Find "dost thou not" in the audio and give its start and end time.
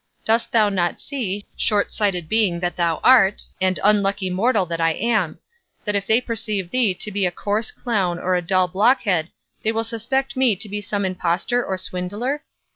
0.25-0.99